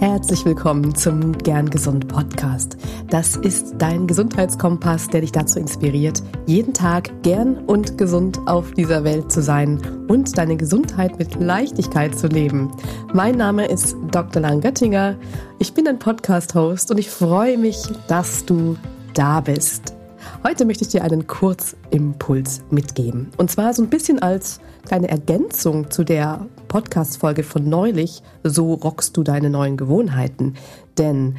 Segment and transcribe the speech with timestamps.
[0.00, 2.76] Herzlich willkommen zum Gern Gesund Podcast.
[3.10, 9.02] Das ist dein Gesundheitskompass, der dich dazu inspiriert, jeden Tag gern und gesund auf dieser
[9.02, 12.70] Welt zu sein und deine Gesundheit mit Leichtigkeit zu leben.
[13.12, 14.40] Mein Name ist Dr.
[14.40, 15.16] Lang Göttinger.
[15.58, 18.76] Ich bin ein Podcast-Host und ich freue mich, dass du
[19.14, 19.97] da bist.
[20.44, 23.28] Heute möchte ich dir einen Kurzimpuls mitgeben.
[23.36, 28.22] Und zwar so ein bisschen als kleine Ergänzung zu der Podcast-Folge von neulich.
[28.44, 30.54] So rockst du deine neuen Gewohnheiten.
[30.96, 31.36] Denn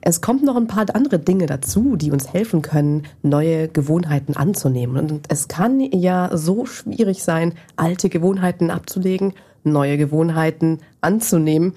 [0.00, 4.96] es kommt noch ein paar andere Dinge dazu, die uns helfen können, neue Gewohnheiten anzunehmen.
[4.96, 9.32] Und es kann ja so schwierig sein, alte Gewohnheiten abzulegen,
[9.62, 11.74] neue Gewohnheiten anzunehmen.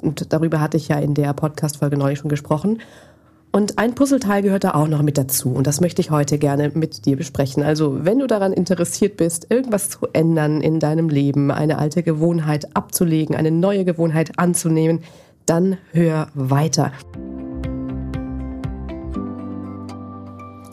[0.00, 2.78] Und darüber hatte ich ja in der Podcast-Folge neulich schon gesprochen.
[3.50, 6.70] Und ein Puzzleteil gehört da auch noch mit dazu und das möchte ich heute gerne
[6.74, 7.62] mit dir besprechen.
[7.62, 12.76] Also wenn du daran interessiert bist, irgendwas zu ändern in deinem Leben, eine alte Gewohnheit
[12.76, 15.00] abzulegen, eine neue Gewohnheit anzunehmen,
[15.46, 16.92] dann hör weiter.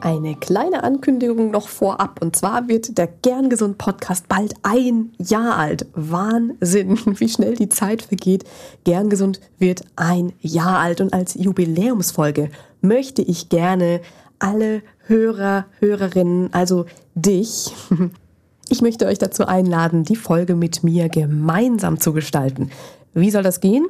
[0.06, 2.22] Eine kleine Ankündigung noch vorab.
[2.22, 5.88] Und zwar wird der Gern Gesund Podcast bald ein Jahr alt.
[5.96, 8.44] Wahnsinn, wie schnell die Zeit vergeht.
[8.84, 11.02] Gern Gesund wird ein Jahr alt.
[11.02, 14.00] Und als Jubiläumsfolge möchte ich gerne
[14.38, 17.74] alle Hörer, Hörerinnen, also dich,
[18.70, 22.70] ich möchte euch dazu einladen, die Folge mit mir gemeinsam zu gestalten.
[23.16, 23.88] Wie soll das gehen?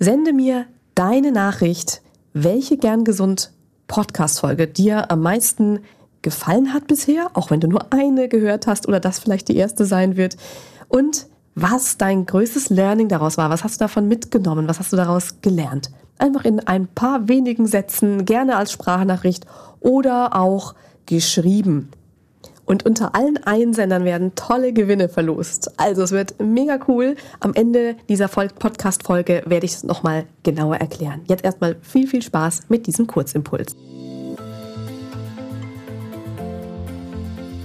[0.00, 0.66] Sende mir
[0.96, 3.52] deine Nachricht, welche Gern Gesund
[3.86, 5.80] Podcast-Folge dir am meisten
[6.22, 9.84] gefallen hat bisher, auch wenn du nur eine gehört hast oder das vielleicht die erste
[9.84, 10.36] sein wird.
[10.88, 13.50] Und was dein größtes Learning daraus war.
[13.50, 14.68] Was hast du davon mitgenommen?
[14.68, 15.90] Was hast du daraus gelernt?
[16.18, 19.46] Einfach in ein paar wenigen Sätzen, gerne als Sprachnachricht
[19.80, 20.74] oder auch
[21.06, 21.90] geschrieben.
[22.66, 25.70] Und unter allen Einsendern werden tolle Gewinne verlost.
[25.78, 27.16] Also es wird mega cool.
[27.40, 31.20] Am Ende dieser Podcast-Folge werde ich es nochmal genauer erklären.
[31.28, 33.76] Jetzt erstmal viel, viel Spaß mit diesem Kurzimpuls.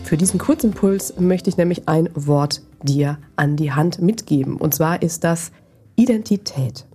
[0.03, 4.57] Für diesen Kurzimpuls möchte ich nämlich ein Wort dir an die Hand mitgeben.
[4.57, 5.51] Und zwar ist das
[5.95, 6.85] Identität.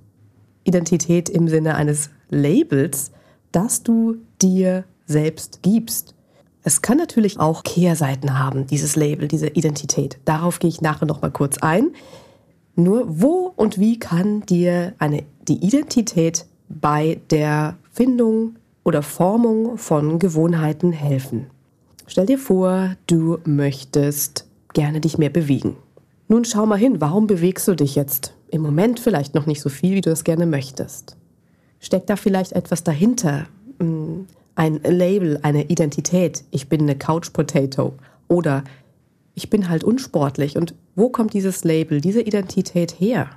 [0.64, 3.12] Identität im Sinne eines Labels,
[3.53, 6.14] das du dir selbst gibst.
[6.66, 10.19] Es kann natürlich auch Kehrseiten haben, dieses Label, diese Identität.
[10.25, 11.91] Darauf gehe ich nachher noch mal kurz ein.
[12.75, 20.19] Nur wo und wie kann dir eine, die Identität bei der Findung oder Formung von
[20.19, 21.48] Gewohnheiten helfen?
[22.06, 25.76] Stell dir vor, du möchtest gerne dich mehr bewegen.
[26.28, 28.32] Nun schau mal hin, warum bewegst du dich jetzt?
[28.50, 31.16] Im Moment vielleicht noch nicht so viel, wie du es gerne möchtest.
[31.78, 33.46] Steckt da vielleicht etwas dahinter?
[34.54, 36.44] Ein Label, eine Identität.
[36.50, 37.94] Ich bin eine Couch Potato
[38.28, 38.65] oder
[39.34, 40.56] ich bin halt unsportlich.
[40.56, 43.31] Und wo kommt dieses Label, diese Identität her?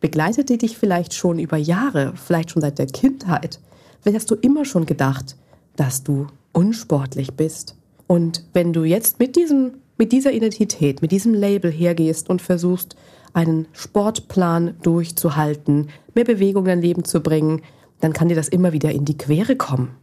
[0.00, 3.60] Begleitet die dich vielleicht schon über Jahre, vielleicht schon seit der Kindheit?
[4.00, 5.36] Vielleicht hast du immer schon gedacht,
[5.76, 7.76] dass du unsportlich bist.
[8.06, 12.96] Und wenn du jetzt mit diesem mit dieser Identität, mit diesem Label hergehst und versuchst,
[13.32, 17.62] einen Sportplan durchzuhalten, mehr Bewegung in dein Leben zu bringen,
[18.00, 19.96] dann kann dir das immer wieder in die Quere kommen.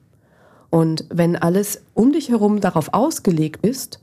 [0.71, 3.99] Und wenn alles um dich herum darauf ausgelegt ist,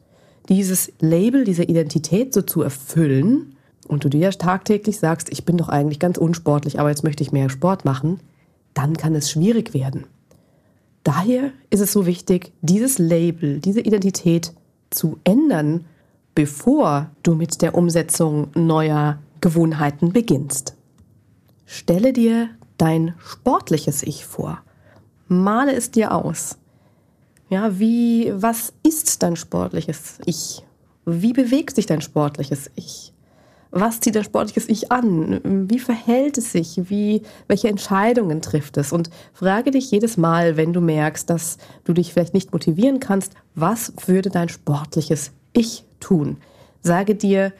[0.48, 3.56] dieses Label, diese Identität so zu erfüllen,
[3.88, 7.32] und du dir tagtäglich sagst, ich bin doch eigentlich ganz unsportlich, aber jetzt möchte ich
[7.32, 8.20] mehr Sport machen,
[8.74, 10.06] dann kann es schwierig werden.
[11.02, 14.52] Daher ist es so wichtig, dieses Label, diese Identität
[14.90, 15.86] zu ändern,
[16.34, 20.74] bevor du mit der Umsetzung neuer Gewohnheiten beginnst.
[21.64, 24.60] Stelle dir dein sportliches Ich vor.
[25.28, 26.56] Male es dir aus.
[27.50, 30.64] Ja, wie, was ist dein sportliches Ich?
[31.04, 33.12] Wie bewegt sich dein sportliches Ich?
[33.70, 35.68] Was zieht dein sportliches Ich an?
[35.68, 36.90] Wie verhält es sich?
[36.90, 38.92] Wie, welche Entscheidungen trifft es?
[38.92, 43.32] Und frage dich jedes Mal, wenn du merkst, dass du dich vielleicht nicht motivieren kannst,
[43.54, 46.38] was würde dein sportliches Ich tun?
[46.80, 47.52] Sage dir,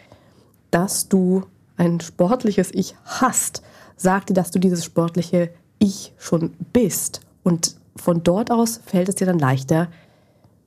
[0.70, 1.44] dass du
[1.76, 3.62] ein sportliches Ich hast.
[3.96, 9.16] Sag dir, dass du dieses sportliche Ich schon bist und von dort aus fällt es
[9.16, 9.88] dir dann leichter,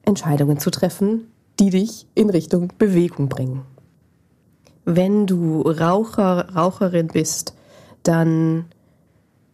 [0.03, 3.63] Entscheidungen zu treffen, die dich in Richtung Bewegung bringen.
[4.83, 7.53] Wenn du Raucher, Raucherin bist,
[8.03, 8.65] dann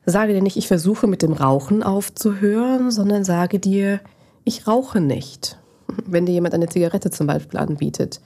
[0.05, 3.99] sage dir nicht, ich versuche mit dem Rauchen aufzuhören, sondern sage dir,
[4.45, 5.59] ich rauche nicht.
[6.05, 8.21] Wenn dir jemand eine Zigarette zum Beispiel anbietet,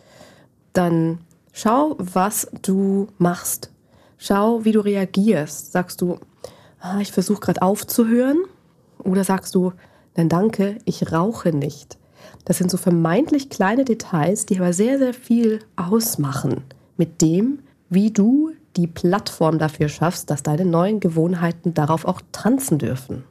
[0.74, 1.20] dann
[1.52, 3.72] schau, was du machst.
[4.18, 5.72] Schau, wie du reagierst.
[5.72, 6.20] Sagst du,
[6.80, 8.38] ah, ich versuche gerade aufzuhören
[9.01, 9.74] oder sagst du,
[10.15, 11.98] nein danke, ich rauche nicht.
[12.45, 16.63] Das sind so vermeintlich kleine Details, die aber sehr, sehr viel ausmachen
[16.98, 17.59] mit dem,
[17.89, 23.24] wie du die Plattform dafür schaffst, dass deine neuen Gewohnheiten darauf auch tanzen dürfen.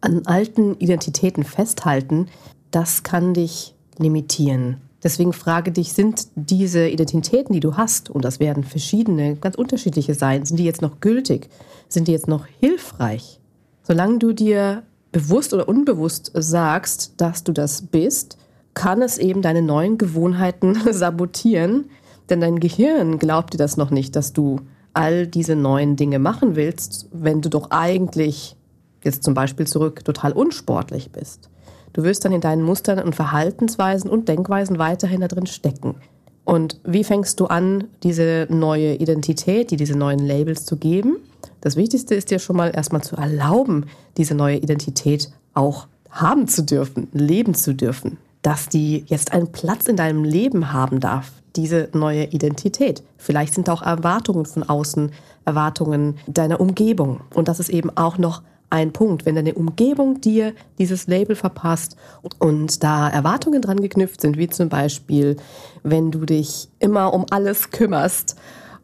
[0.00, 2.28] An alten Identitäten festhalten,
[2.70, 4.78] das kann dich limitieren.
[5.02, 10.14] Deswegen frage dich, sind diese Identitäten, die du hast, und das werden verschiedene, ganz unterschiedliche
[10.14, 11.48] sein, sind die jetzt noch gültig?
[11.88, 13.39] Sind die jetzt noch hilfreich?
[13.82, 14.82] Solange du dir
[15.12, 18.38] bewusst oder unbewusst sagst, dass du das bist,
[18.74, 21.90] kann es eben deine neuen Gewohnheiten sabotieren,
[22.28, 24.60] denn dein Gehirn glaubt dir das noch nicht, dass du
[24.92, 28.56] all diese neuen Dinge machen willst, wenn du doch eigentlich,
[29.02, 31.48] jetzt zum Beispiel zurück, total unsportlich bist.
[31.92, 35.96] Du wirst dann in deinen Mustern und Verhaltensweisen und Denkweisen weiterhin da drin stecken.
[36.44, 41.16] Und wie fängst du an, diese neue Identität, die diese neuen Labels zu geben?
[41.60, 43.86] Das Wichtigste ist dir schon mal erstmal zu erlauben,
[44.16, 49.86] diese neue Identität auch haben zu dürfen, leben zu dürfen, dass die jetzt einen Platz
[49.86, 53.02] in deinem Leben haben darf, diese neue Identität.
[53.16, 55.12] Vielleicht sind auch Erwartungen von außen,
[55.44, 57.20] Erwartungen deiner Umgebung.
[57.34, 61.96] Und das ist eben auch noch ein Punkt, wenn deine Umgebung dir dieses Label verpasst
[62.38, 65.36] und da Erwartungen dran geknüpft sind, wie zum Beispiel,
[65.82, 68.36] wenn du dich immer um alles kümmerst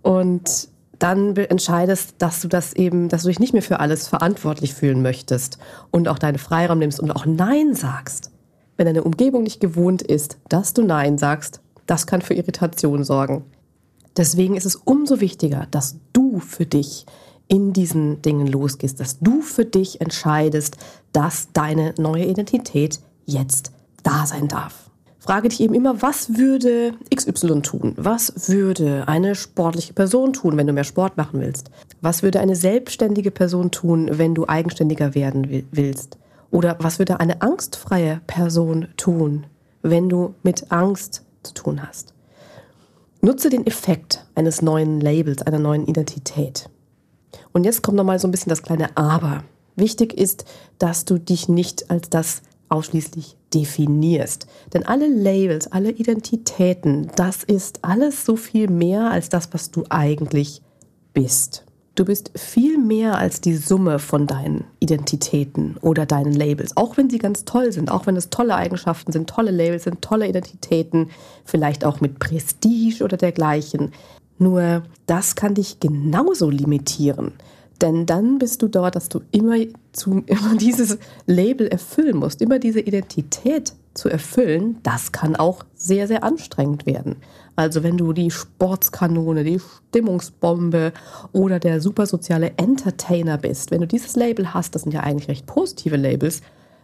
[0.03, 4.75] und dann entscheidest, dass du das eben, dass du dich nicht mehr für alles verantwortlich
[4.75, 5.59] fühlen möchtest
[5.91, 8.31] und auch deinen Freiraum nimmst und auch Nein sagst.
[8.77, 13.45] Wenn deine Umgebung nicht gewohnt ist, dass du Nein sagst, das kann für Irritation sorgen.
[14.17, 17.07] Deswegen ist es umso wichtiger, dass du für dich
[17.49, 20.77] in diesen Dingen losgehst, dass du für dich entscheidest,
[21.13, 23.73] dass deine neue Identität jetzt
[24.03, 24.86] da sein darf.
[25.27, 27.95] Frage dich eben immer, was würde XY tun?
[27.97, 31.69] Was würde eine sportliche Person tun, wenn du mehr Sport machen willst?
[32.01, 36.17] Was würde eine selbstständige Person tun, wenn du eigenständiger werden willst?
[36.53, 39.47] Oder was würde eine angstfreie Person tun,
[39.83, 42.15] wenn du mit Angst zu tun hast?
[43.21, 46.71] Nutze den Effekt eines neuen Labels, einer neuen Identität.
[47.53, 49.43] Und jetzt kommt nochmal so ein bisschen das kleine Aber.
[49.75, 50.45] Wichtig ist,
[50.79, 54.47] dass du dich nicht als das ausschließlich definierst.
[54.75, 59.85] Denn alle Labels, alle Identitäten, das ist alles so viel mehr als das, was du
[59.89, 60.63] eigentlich
[61.15, 61.65] bist.
[61.95, 67.09] Du bist viel mehr als die Summe von deinen Identitäten oder deinen Labels, auch wenn
[67.09, 71.09] sie ganz toll sind, auch wenn es tolle Eigenschaften sind, tolle Labels sind, tolle Identitäten,
[71.47, 73.93] vielleicht auch mit Prestige oder dergleichen.
[74.39, 77.33] Nur das kann dich genauso limitieren.
[77.83, 79.57] Denn dann bist du dort, dass du immer,
[79.93, 84.79] zu, immer dieses Label erfüllen musst, immer diese Identität zu erfüllen.
[84.83, 87.17] Das kann auch sehr, sehr anstrengend werden.
[87.55, 90.93] Also wenn du die Sportskanone, die Stimmungsbombe
[91.33, 95.47] oder der supersoziale Entertainer bist, wenn du dieses Label hast, das sind ja eigentlich recht
[95.47, 96.43] positive Labels,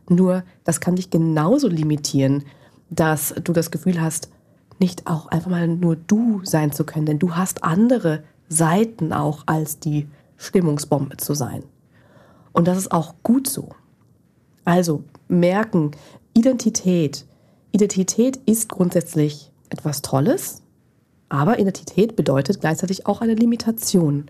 [0.09, 2.45] nur das kann dich genauso limitieren,
[2.88, 4.31] dass du das Gefühl hast,
[4.79, 9.45] nicht auch einfach mal nur du sein zu können, denn du hast andere Seiten auch
[9.47, 11.64] als die Stimmungsbombe zu sein.
[12.52, 13.70] Und das ist auch gut so.
[14.64, 15.93] Also merken,
[16.34, 17.26] Identität.
[17.73, 20.62] Identität ist grundsätzlich etwas Tolles,
[21.29, 24.26] aber Identität bedeutet gleichzeitig auch eine Limitation.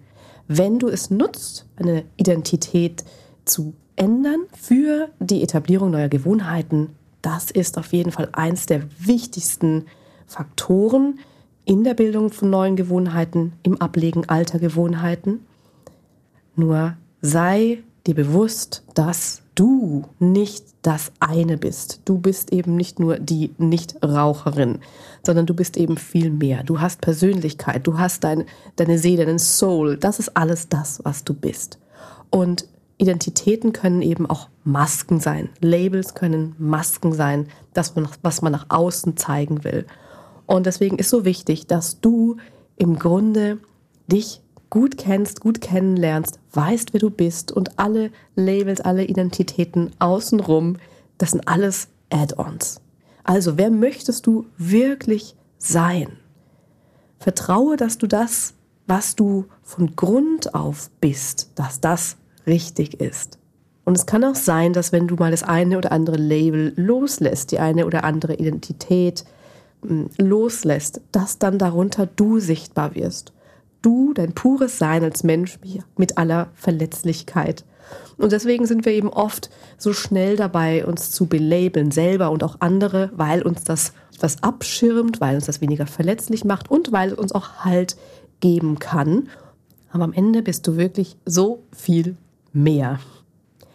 [0.49, 3.05] Wenn du es nutzt, eine Identität
[3.45, 6.91] zu ändern für die Etablierung neuer Gewohnheiten,
[7.23, 9.87] das ist auf jeden Fall eins der wichtigsten
[10.27, 11.19] Faktoren
[11.65, 15.47] in der Bildung von neuen Gewohnheiten, im Ablegen alter Gewohnheiten.
[16.55, 22.01] Nur sei dir bewusst, dass du nicht das eine bist.
[22.05, 24.81] Du bist eben nicht nur die Nichtraucherin,
[25.25, 26.65] sondern du bist eben viel mehr.
[26.65, 28.45] Du hast Persönlichkeit, du hast dein,
[28.77, 29.97] deine Seele, deinen Soul.
[29.97, 31.79] Das ist alles das, was du bist.
[32.31, 32.67] Und
[32.99, 35.51] Identitäten können eben auch Masken sein.
[35.61, 39.87] Labels können Masken sein, das, was man nach außen zeigen will.
[40.47, 42.37] Und deswegen ist so wichtig, dass du
[42.77, 43.59] im Grunde
[44.07, 44.42] dich
[44.73, 50.79] gut kennst, gut kennenlernst, weißt, wer du bist und alle Labels, alle Identitäten außenrum,
[51.19, 52.81] das sind alles Add-ons.
[53.23, 56.17] Also, wer möchtest du wirklich sein?
[57.19, 58.55] Vertraue, dass du das,
[58.87, 63.39] was du von Grund auf bist, dass das richtig ist.
[63.85, 67.53] Und es kann auch sein, dass wenn du mal das eine oder andere Label loslässt,
[67.53, 69.27] die eine oder andere Identität
[69.83, 73.35] hm, loslässt, dass dann darunter du sichtbar wirst
[73.83, 75.59] du, dein pures Sein als Mensch
[75.97, 77.65] mit aller Verletzlichkeit.
[78.17, 82.57] Und deswegen sind wir eben oft so schnell dabei, uns zu belabeln, selber und auch
[82.61, 87.19] andere, weil uns das etwas abschirmt, weil uns das weniger verletzlich macht und weil es
[87.19, 87.97] uns auch Halt
[88.41, 89.29] geben kann.
[89.91, 92.17] Aber am Ende bist du wirklich so viel
[92.53, 93.01] mehr.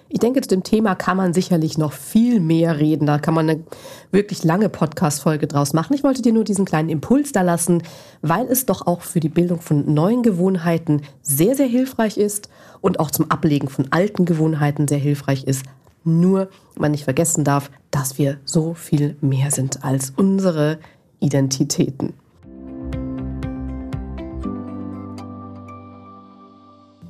[0.10, 3.06] Ich denke, zu dem Thema kann man sicherlich noch viel mehr reden.
[3.06, 3.64] Da kann man eine
[4.12, 5.94] wirklich lange Podcast-Folge draus machen.
[5.94, 7.84] Ich wollte dir nur diesen kleinen Impuls da lassen,
[8.22, 12.50] weil es doch auch für die Bildung von neuen Gewohnheiten sehr, sehr hilfreich ist
[12.80, 15.66] und auch zum Ablegen von alten Gewohnheiten sehr hilfreich ist.
[16.06, 16.48] Nur
[16.78, 20.80] man nicht vergessen darf, dass wir so viel mehr sind als unsere
[21.20, 22.14] Identitäten.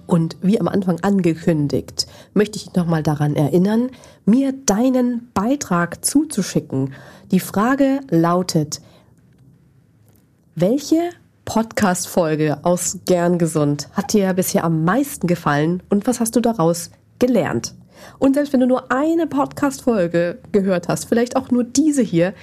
[0.07, 3.89] Und wie am Anfang angekündigt, möchte ich nochmal daran erinnern,
[4.25, 6.93] mir deinen Beitrag zuzuschicken.
[7.31, 8.81] Die Frage lautet,
[10.55, 11.09] welche
[11.43, 16.89] Podcast-Folge aus Gern Gesund hat dir bisher am meisten gefallen und was hast du daraus
[17.19, 17.75] gelernt?
[18.17, 22.33] Und selbst wenn du nur eine Podcast-Folge gehört hast, vielleicht auch nur diese hier,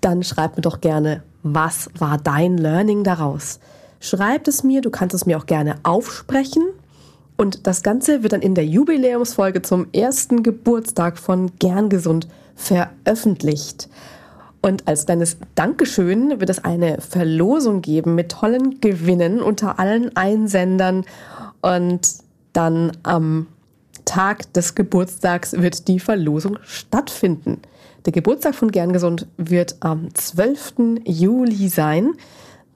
[0.00, 3.60] dann schreib mir doch gerne, was war dein Learning daraus?
[4.00, 6.64] Schreib es mir, du kannst es mir auch gerne aufsprechen
[7.36, 13.88] und das Ganze wird dann in der Jubiläumsfolge zum ersten Geburtstag von Gern Gesund veröffentlicht.
[14.62, 21.04] Und als kleines Dankeschön wird es eine Verlosung geben mit tollen Gewinnen unter allen Einsendern.
[21.60, 22.08] Und
[22.52, 23.46] dann am
[24.06, 27.60] Tag des Geburtstags wird die Verlosung stattfinden.
[28.06, 31.00] Der Geburtstag von Gern Gesund wird am 12.
[31.04, 32.14] Juli sein.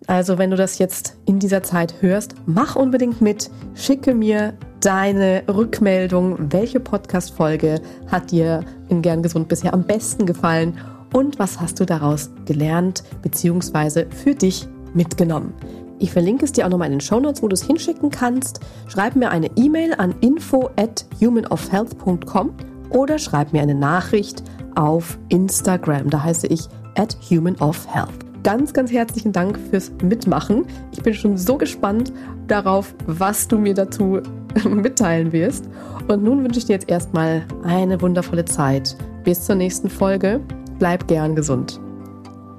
[0.06, 5.42] Also wenn du das jetzt in dieser Zeit hörst, mach unbedingt mit, schicke mir deine
[5.46, 10.78] Rückmeldung, welche Podcast-Folge hat dir in Gern Gesund bisher am besten gefallen
[11.12, 14.06] und was hast du daraus gelernt bzw.
[14.10, 15.52] für dich mitgenommen.
[15.98, 18.60] Ich verlinke es dir auch nochmal in den Show Notes, wo du es hinschicken kannst.
[18.88, 22.54] Schreib mir eine E-Mail an info at humanofhealth.com
[22.88, 24.42] oder schreib mir eine Nachricht
[24.76, 26.08] auf Instagram.
[26.08, 30.66] Da heiße ich at humanofhealth ganz, ganz herzlichen Dank fürs Mitmachen.
[30.92, 32.12] Ich bin schon so gespannt
[32.46, 34.20] darauf, was du mir dazu
[34.68, 35.68] mitteilen wirst.
[36.08, 38.96] Und nun wünsche ich dir jetzt erstmal eine wundervolle Zeit.
[39.24, 40.40] Bis zur nächsten Folge.
[40.78, 41.80] Bleib gern gesund.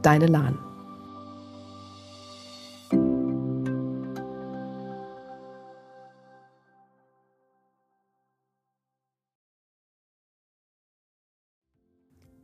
[0.03, 0.57] Deine Lahn.